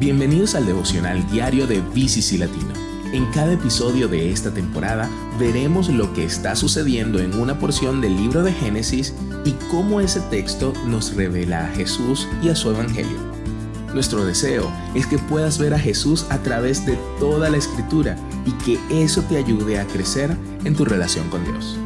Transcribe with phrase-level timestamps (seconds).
[0.00, 2.72] Bienvenidos al devocional diario de BCC Latino.
[3.12, 8.16] En cada episodio de esta temporada veremos lo que está sucediendo en una porción del
[8.16, 13.18] libro de Génesis y cómo ese texto nos revela a Jesús y a su Evangelio.
[13.92, 18.52] Nuestro deseo es que puedas ver a Jesús a través de toda la escritura y
[18.64, 21.78] que eso te ayude a crecer en tu relación con Dios.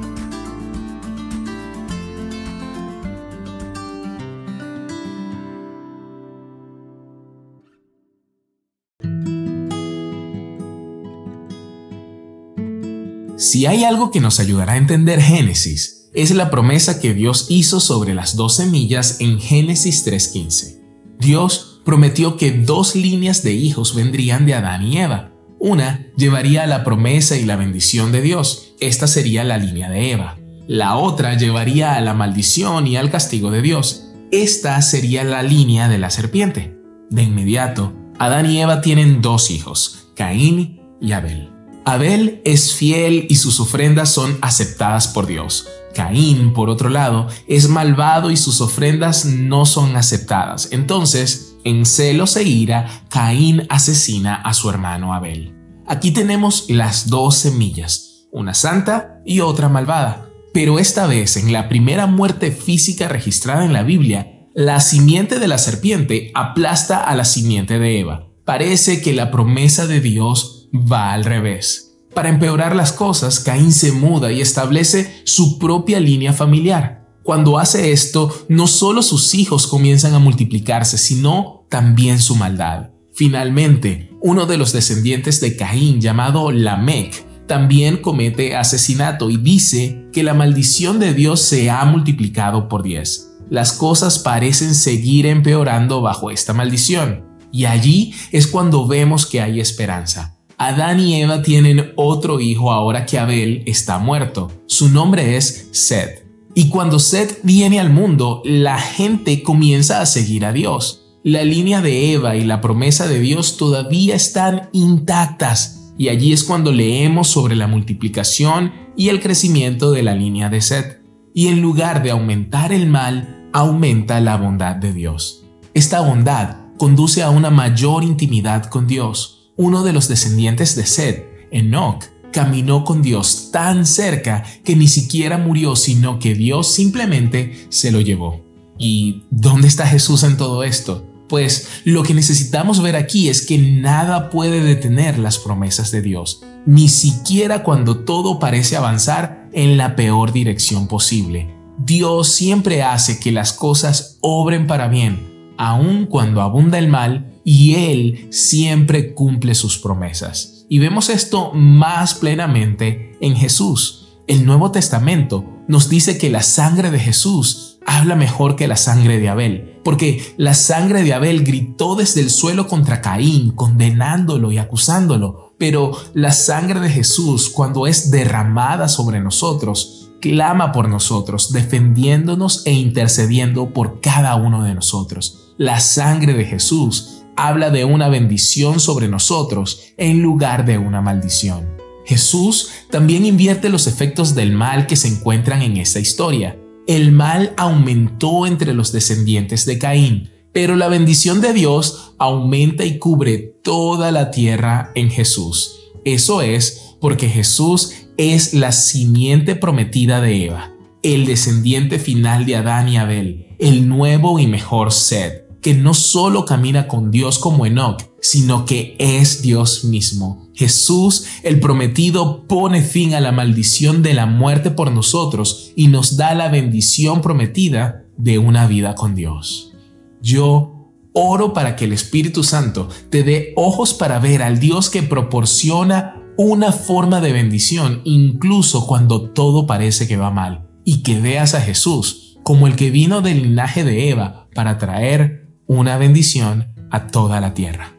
[13.37, 17.81] Si hay algo que nos ayudará a entender Génesis, es la promesa que Dios hizo
[17.81, 20.81] sobre las dos semillas en Génesis 3.15.
[21.19, 25.33] Dios prometió que dos líneas de hijos vendrían de Adán y Eva.
[25.59, 30.39] Una llevaría la promesa y la bendición de Dios, esta sería la línea de Eva.
[30.69, 35.89] La otra llevaría a la maldición y al castigo de Dios, esta sería la línea
[35.89, 36.77] de la serpiente.
[37.11, 41.54] De inmediato, Adán y Eva tienen dos hijos, Caín y Abel.
[41.85, 45.69] Abel es fiel y sus ofrendas son aceptadas por Dios.
[45.95, 50.69] Caín, por otro lado, es malvado y sus ofrendas no son aceptadas.
[50.73, 55.55] Entonces, en celos e ira, Caín asesina a su hermano Abel.
[55.87, 60.31] Aquí tenemos las dos semillas, una santa y otra malvada.
[60.55, 65.49] Pero esta vez, en la primera muerte física registrada en la Biblia, la simiente de
[65.49, 68.29] la serpiente aplasta a la simiente de Eva.
[68.45, 71.93] Parece que la promesa de Dios va al revés.
[72.15, 77.05] Para empeorar las cosas, Caín se muda y establece su propia línea familiar.
[77.23, 82.91] Cuando hace esto, no solo sus hijos comienzan a multiplicarse, sino también su maldad.
[83.15, 90.23] Finalmente, uno de los descendientes de Caín, llamado Lamec, también comete asesinato y dice que
[90.23, 93.33] la maldición de Dios se ha multiplicado por diez.
[93.51, 97.25] Las cosas parecen seguir empeorando bajo esta maldición.
[97.53, 100.34] Y allí es cuando vemos que hay esperanza.
[100.69, 104.51] Adán y Eva tienen otro hijo ahora que Abel está muerto.
[104.67, 106.25] Su nombre es Seth.
[106.55, 111.19] Y cuando Seth viene al mundo, la gente comienza a seguir a Dios.
[111.23, 115.93] La línea de Eva y la promesa de Dios todavía están intactas.
[115.99, 120.63] Y allí es cuando leemos sobre la multiplicación y el crecimiento de la línea de
[120.63, 121.03] Seth.
[121.35, 125.45] Y en lugar de aumentar el mal, aumenta la bondad de Dios.
[125.75, 131.25] Esta bondad conduce a una mayor intimidad con Dios uno de los descendientes de Seth,
[131.51, 137.93] Enoch, caminó con Dios tan cerca que ni siquiera murió, sino que Dios simplemente se
[137.93, 138.45] lo llevó.
[138.77, 141.07] ¿Y dónde está Jesús en todo esto?
[141.29, 146.43] Pues lo que necesitamos ver aquí es que nada puede detener las promesas de Dios,
[146.67, 151.55] ni siquiera cuando todo parece avanzar en la peor dirección posible.
[151.79, 157.75] Dios siempre hace que las cosas obren para bien, aun cuando abunda el mal y
[157.75, 160.67] Él siempre cumple sus promesas.
[160.69, 164.09] Y vemos esto más plenamente en Jesús.
[164.27, 169.19] El Nuevo Testamento nos dice que la sangre de Jesús habla mejor que la sangre
[169.19, 174.59] de Abel, porque la sangre de Abel gritó desde el suelo contra Caín, condenándolo y
[174.59, 182.63] acusándolo, pero la sangre de Jesús, cuando es derramada sobre nosotros, clama por nosotros, defendiéndonos
[182.65, 185.53] e intercediendo por cada uno de nosotros.
[185.59, 191.77] La sangre de Jesús habla de una bendición sobre nosotros en lugar de una maldición.
[192.07, 196.59] Jesús también invierte los efectos del mal que se encuentran en esta historia.
[196.87, 202.99] El mal aumentó entre los descendientes de Caín, pero la bendición de Dios aumenta y
[202.99, 205.81] cubre toda la tierra en Jesús.
[206.07, 212.89] Eso es porque Jesús es la simiente prometida de Eva, el descendiente final de Adán
[212.89, 218.03] y Abel, el nuevo y mejor Sed que no solo camina con Dios como Enoch,
[218.21, 220.47] sino que es Dios mismo.
[220.53, 226.19] Jesús, el prometido, pone fin a la maldición de la muerte por nosotros y nos
[226.19, 229.73] da la bendición prometida de una vida con Dios.
[230.21, 235.03] Yo oro para que el Espíritu Santo te dé ojos para ver al Dios que
[235.03, 241.55] proporciona una forma de bendición incluso cuando todo parece que va mal y que veas
[241.55, 247.07] a Jesús como el que vino del linaje de Eva para traer una bendición a
[247.07, 247.94] toda la tierra.